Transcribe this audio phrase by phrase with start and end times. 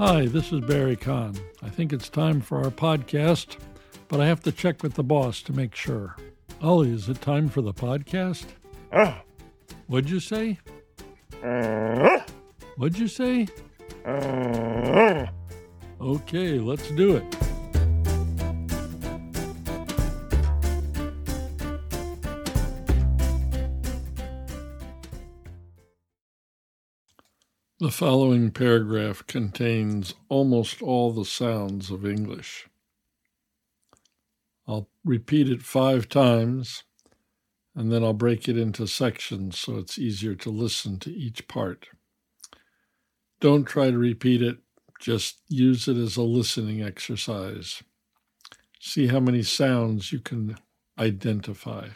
[0.00, 1.36] Hi, this is Barry Kahn.
[1.62, 3.58] I think it's time for our podcast,
[4.08, 6.16] but I have to check with the boss to make sure.
[6.62, 8.46] Ollie, is it time for the podcast?
[8.94, 9.20] Ah.
[9.88, 10.58] What'd you say?
[11.44, 12.24] Ah.
[12.78, 13.46] What'd you say?
[14.06, 15.28] Ah.
[16.00, 17.49] Okay, let's do it.
[27.80, 32.68] The following paragraph contains almost all the sounds of English.
[34.68, 36.82] I'll repeat it five times
[37.74, 41.86] and then I'll break it into sections so it's easier to listen to each part.
[43.40, 44.58] Don't try to repeat it,
[45.00, 47.82] just use it as a listening exercise.
[48.78, 50.58] See how many sounds you can
[50.98, 51.88] identify.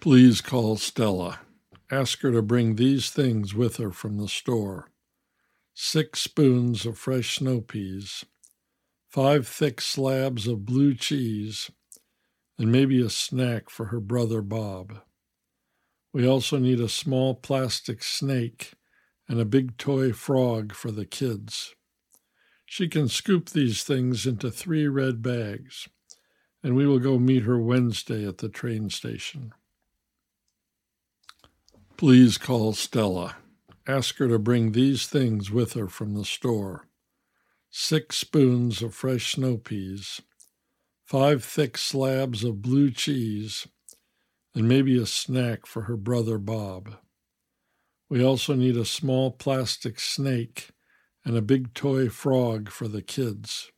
[0.00, 1.40] Please call Stella.
[1.90, 4.90] Ask her to bring these things with her from the store
[5.74, 8.24] six spoons of fresh snow peas,
[9.08, 11.70] five thick slabs of blue cheese,
[12.58, 15.00] and maybe a snack for her brother Bob.
[16.12, 18.74] We also need a small plastic snake
[19.26, 21.74] and a big toy frog for the kids.
[22.66, 25.88] She can scoop these things into three red bags,
[26.62, 29.54] and we will go meet her Wednesday at the train station.
[32.00, 33.36] Please call Stella.
[33.86, 36.88] Ask her to bring these things with her from the store
[37.68, 40.22] six spoons of fresh snow peas,
[41.04, 43.68] five thick slabs of blue cheese,
[44.54, 46.96] and maybe a snack for her brother Bob.
[48.08, 50.70] We also need a small plastic snake
[51.22, 53.70] and a big toy frog for the kids.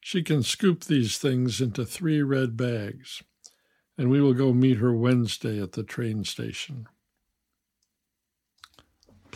[0.00, 3.22] She can scoop these things into three red bags,
[3.96, 6.88] and we will go meet her Wednesday at the train station.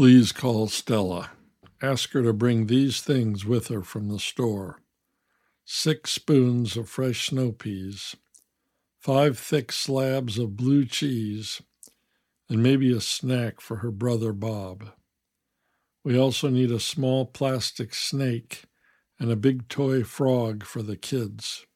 [0.00, 1.32] Please call Stella.
[1.82, 4.78] Ask her to bring these things with her from the store
[5.64, 8.14] six spoons of fresh snow peas,
[9.00, 11.62] five thick slabs of blue cheese,
[12.48, 14.92] and maybe a snack for her brother Bob.
[16.04, 18.66] We also need a small plastic snake
[19.18, 21.66] and a big toy frog for the kids.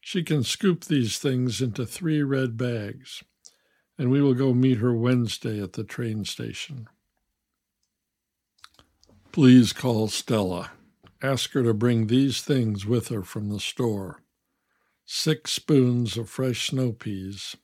[0.00, 3.24] She can scoop these things into three red bags,
[3.98, 6.86] and we will go meet her Wednesday at the train station.
[9.32, 10.72] Please call Stella.
[11.22, 14.20] Ask her to bring these things with her from the store
[15.06, 17.56] six spoons of fresh snow peas,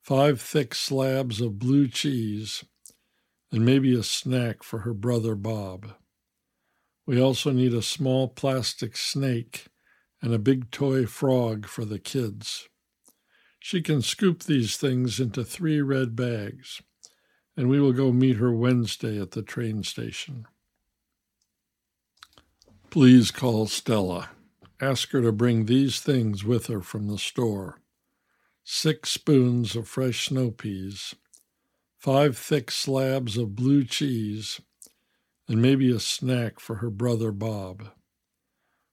[0.00, 2.64] five thick slabs of blue cheese,
[3.50, 5.94] and maybe a snack for her brother Bob.
[7.06, 9.66] We also need a small plastic snake
[10.22, 12.68] and a big toy frog for the kids.
[13.58, 16.82] She can scoop these things into three red bags,
[17.56, 20.46] and we will go meet her Wednesday at the train station.
[22.94, 24.30] Please call Stella.
[24.80, 27.80] Ask her to bring these things with her from the store
[28.62, 31.16] six spoons of fresh snow peas,
[31.98, 34.60] five thick slabs of blue cheese,
[35.48, 37.88] and maybe a snack for her brother Bob.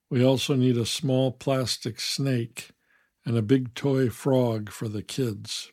[0.10, 2.72] We also need a small plastic snake
[3.24, 5.72] and a big toy frog for the kids.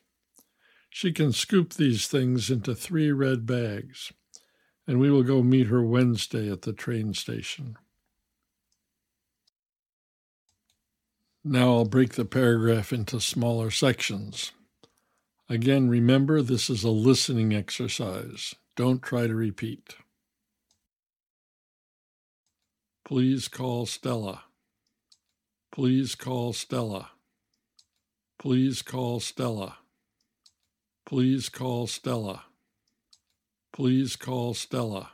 [0.90, 4.12] She can scoop these things into three red bags,
[4.86, 7.78] and we will go meet her Wednesday at the train station.
[11.44, 14.52] Now I'll break the paragraph into smaller sections.
[15.48, 18.54] Again, remember this is a listening exercise.
[18.76, 19.96] Don't try to repeat.
[23.04, 24.42] Please call Stella.
[25.72, 27.12] Please call Stella.
[28.38, 29.78] Please call Stella.
[31.06, 32.42] Please call Stella.
[33.72, 35.12] Please call Stella.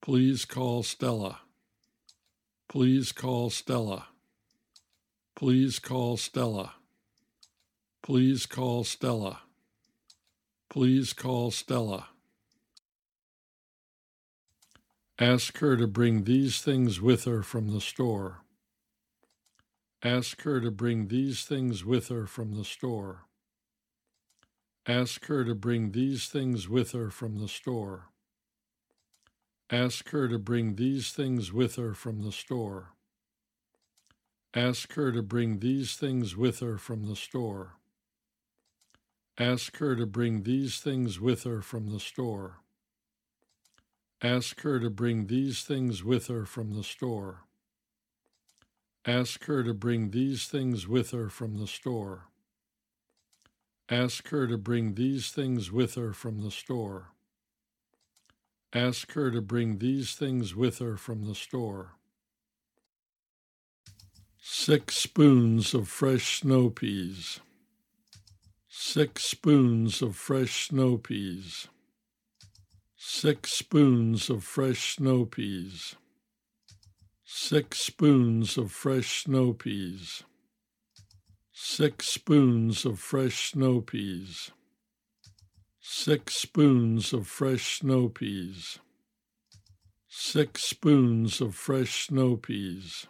[0.00, 1.40] Please call Stella.
[2.68, 4.09] Please call Stella.
[5.40, 6.74] Please call Stella.
[8.02, 9.40] Please call Stella.
[10.68, 12.08] Please call Stella.
[15.18, 18.42] Ask her to bring these things with her from the store.
[20.02, 23.22] Ask her to bring these things with her from the store.
[24.86, 28.10] Ask her to bring these things with her from the store.
[29.70, 32.90] Ask her to bring these things with her from the store.
[34.54, 37.76] Ask her to bring these things with her from the store.
[39.38, 42.56] Ask her to bring these things with her from the store.
[44.20, 47.44] Ask her to bring these things with her from the store.
[49.06, 52.26] Ask her to bring these things with her from the store.
[53.88, 57.12] Ask her to bring these things with her from the store.
[58.72, 61.99] Ask her to bring these things with her from the store
[64.52, 67.38] six spoons of fresh snow peas,
[68.68, 71.68] six spoons of fresh snow peas,
[72.96, 75.94] six spoons of fresh snow peas,
[77.24, 80.24] six spoons of fresh snow peas,
[81.52, 84.50] six spoons of fresh snow peas,
[85.80, 88.80] six spoons of fresh snow peas,
[90.08, 93.06] six spoons of fresh snow peas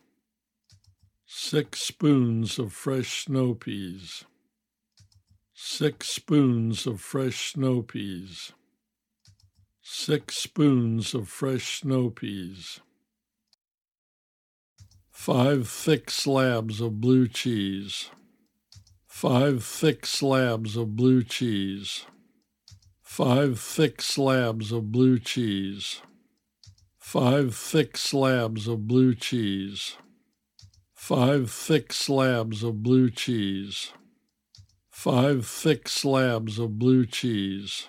[1.32, 4.24] six spoons of fresh snow peas,
[5.54, 8.52] six spoons of fresh snow peas,
[9.80, 12.80] six spoons of fresh snow peas,
[15.12, 18.10] five thick slabs of blue cheese,
[19.06, 22.06] five thick slabs of blue cheese,
[23.02, 26.02] five thick slabs of blue cheese,
[26.98, 29.96] five thick slabs of blue cheese
[31.00, 33.93] five thick slabs of blue cheese,
[34.91, 37.88] five thick slabs of blue cheese,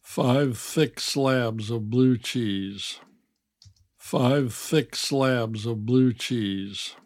[0.00, 3.00] five thick slabs of blue cheese,
[3.98, 6.96] five thick slabs of blue cheese,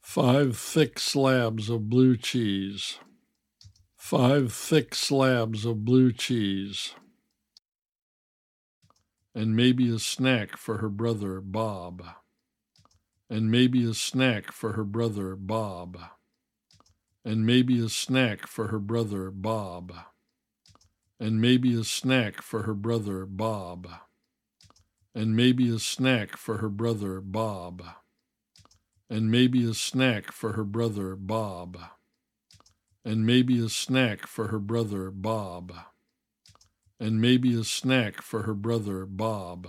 [0.00, 2.98] five thick slabs of blue cheese,
[3.94, 6.94] five thick slabs of blue cheese,
[9.34, 12.02] and maybe a snack for her brother Bob
[13.34, 15.98] and maybe a snack for her brother Bob,
[17.24, 19.92] and maybe a snack for her brother Bob,
[21.18, 23.88] and maybe a snack for her brother Bob,
[25.16, 27.82] and maybe a snack for her brother Bob,
[29.10, 31.76] and maybe a snack for her brother Bob,
[33.04, 35.72] and maybe a snack for her brother Bob,
[37.00, 39.66] and maybe a snack for her brother Bob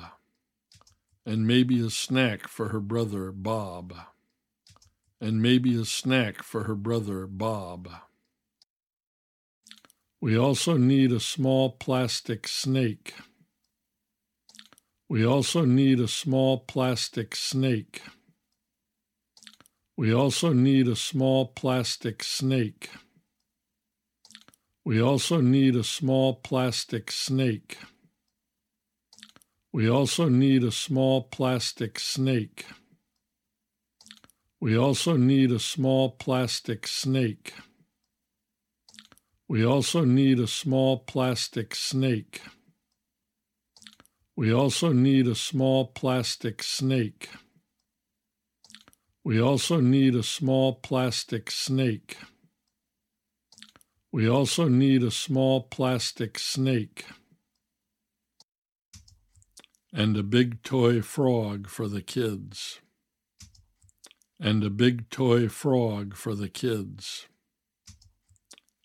[1.26, 3.94] and maybe a snack for her brother Bob,
[5.20, 7.90] and maybe a snack for her brother Bob.
[10.22, 13.14] We also need a small plastic snake.
[15.08, 18.02] We also need a small plastic snake.
[19.98, 22.90] We also need a small plastic snake.
[24.84, 27.78] We also need a small plastic snake.
[29.76, 32.66] We also need a small plastic snake.
[34.62, 37.54] We also need a small plastic snake.
[39.50, 42.40] We also need a small plastic snake.
[44.38, 47.28] We also need a small plastic snake.
[49.26, 52.16] We also need a small plastic snake.
[54.14, 57.04] We also need a small plastic snake
[59.98, 62.82] and a big toy frog for the kids,
[64.38, 67.28] and a big toy frog for the kids,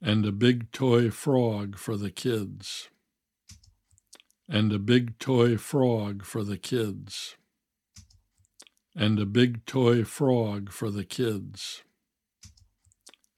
[0.01, 2.91] and a big toy frog for the kids,
[4.49, 7.35] and a big toy frog for the kids,
[8.95, 11.83] and a big toy frog for the kids,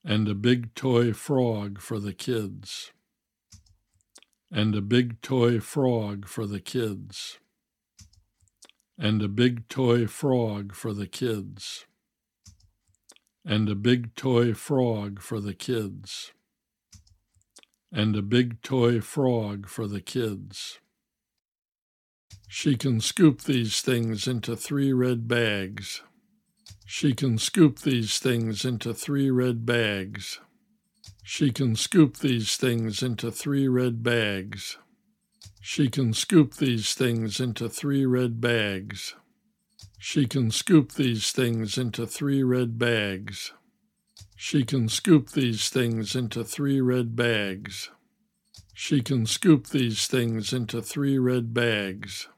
[0.05, 2.93] and a big toy frog for the kids,
[4.51, 7.39] and a big toy frog for the kids
[9.03, 11.87] and a big toy frog for the kids,
[13.45, 16.31] and a big toy frog for the kids,
[17.91, 20.79] and a big toy frog for the kids.
[22.47, 26.03] She can scoop these things into three red bags.
[26.87, 30.39] She can scoop these things into three red bags.
[31.25, 34.79] She can scoop these things into three red bags.
[35.65, 39.15] She can scoop these things into three red bags.
[39.97, 43.53] She can scoop these things into three red bags.
[44.35, 47.91] She can scoop these things into three red bags.
[48.75, 52.29] She can scoop these things into three red bags.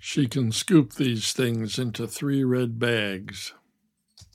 [0.00, 3.52] She can scoop these things into three red bags.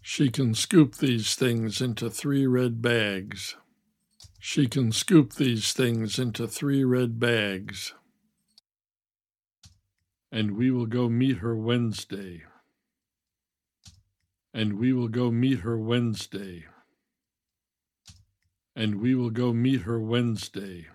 [0.02, 3.58] She can scoop these things into three red bags.
[4.40, 7.94] She can scoop these things into three red bags
[10.36, 12.44] and we will go meet her Wednesday.
[14.54, 16.66] And we will go meet her Wednesday.
[18.76, 20.88] And we will go meet her Wednesday.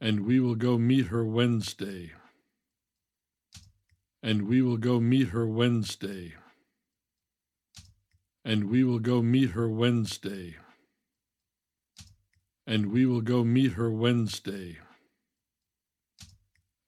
[0.00, 2.10] And we will go meet her Wednesday.
[4.20, 6.34] And we will go meet her Wednesday.
[8.44, 10.56] And we will go meet her Wednesday.
[12.66, 14.78] And we will go meet her Wednesday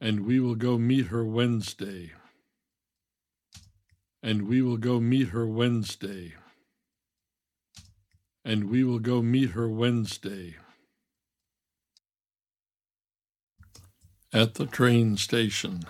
[0.01, 2.13] And we will go meet her Wednesday.
[4.23, 6.35] And we will go meet her Wednesday.
[8.45, 10.57] And we will go meet her Wednesday.
[14.33, 15.85] At the train station.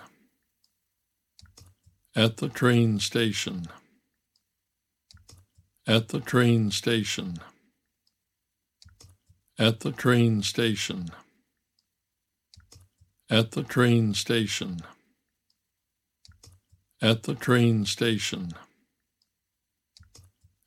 [2.15, 3.67] At the train station.
[5.87, 7.37] At the train station.
[9.57, 11.09] At the train station.
[13.31, 14.81] At the train station.
[17.01, 18.51] At the train station.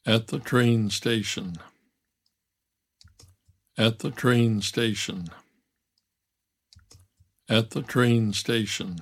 [0.06, 1.58] At the train station.
[3.76, 5.28] At the train station.
[7.50, 9.00] At the train station.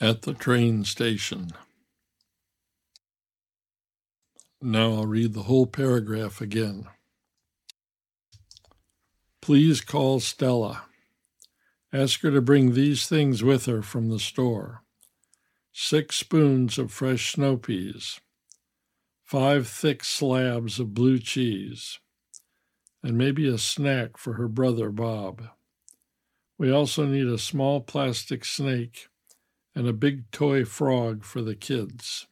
[0.00, 1.50] At the train station.
[4.62, 6.86] Now I'll read the whole paragraph again.
[9.42, 10.84] Please call Stella.
[11.94, 14.82] Ask her to bring these things with her from the store
[15.72, 18.20] six spoons of fresh snow peas,
[19.22, 22.00] five thick slabs of blue cheese,
[23.00, 25.42] and maybe a snack for her brother Bob.
[26.58, 29.06] We also need a small plastic snake
[29.72, 32.26] and a big toy frog for the kids.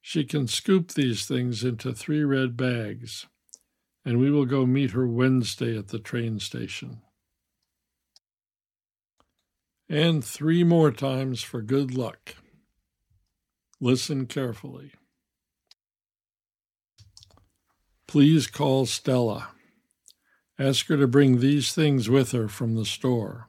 [0.00, 3.26] She can scoop these things into three red bags
[4.04, 7.02] and we will go meet her Wednesday at the train station.
[9.90, 12.36] And three more times for good luck.
[13.80, 14.92] Listen carefully.
[18.06, 19.48] Please call Stella.
[20.60, 23.48] Ask her to bring these things with her from the store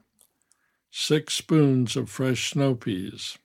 [0.90, 3.38] six spoons of fresh snow peas,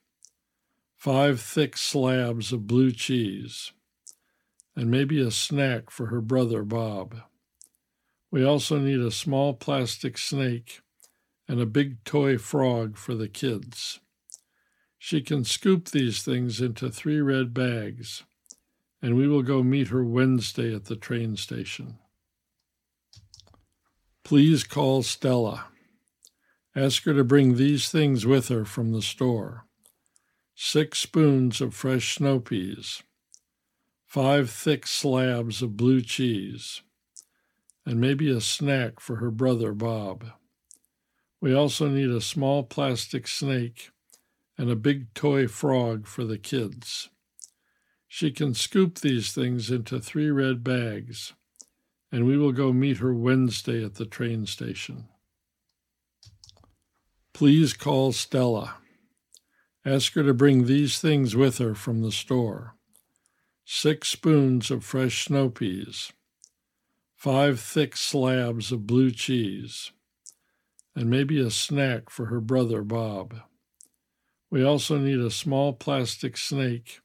[0.95, 3.73] five thick slabs of blue cheese,
[4.75, 7.15] and maybe a snack for her brother Bob.
[8.31, 10.81] We also need a small plastic snake
[11.47, 13.99] and a big toy frog for the kids.
[14.97, 18.23] She can scoop these things into three red bags,
[19.01, 21.99] and we will go meet her Wednesday at the train station.
[24.23, 25.67] Please call Stella.
[26.75, 29.63] Ask her to bring these things with her from the store
[30.59, 33.03] six spoons of fresh snow peas,
[34.07, 36.81] five thick slabs of blue cheese,
[37.85, 40.25] and maybe a snack for her brother Bob.
[41.39, 43.91] We also need a small plastic snake
[44.57, 47.09] and a big toy frog for the kids.
[48.07, 51.33] She can scoop these things into three red bags,
[52.11, 55.09] and we will go meet her Wednesday at the train station.
[57.33, 58.77] Please call Stella.
[59.85, 62.73] Ask her to bring these things with her from the store
[63.69, 66.13] six spoons of fresh snow peas,
[67.13, 69.91] five thick slabs of blue cheese,
[70.97, 73.35] and maybe a snack for her brother Bob.
[74.49, 77.01] We also need a small plastic snake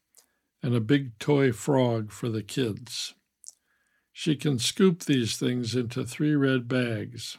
[0.62, 3.12] and a big toy frog for the kids.
[4.10, 7.36] She can scoop these things into three red bags,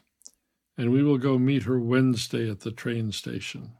[0.78, 3.72] and we will go meet her Wednesday at the train station.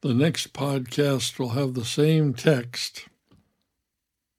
[0.00, 3.06] The next podcast will have the same text,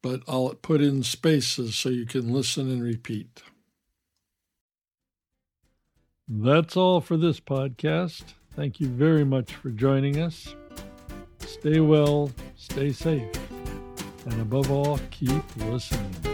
[0.01, 3.41] but I'll put in spaces so you can listen and repeat.
[6.27, 8.23] That's all for this podcast.
[8.55, 10.55] Thank you very much for joining us.
[11.39, 13.29] Stay well, stay safe,
[14.25, 16.32] and above all, keep listening.